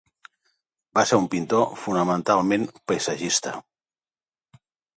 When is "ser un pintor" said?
1.09-1.67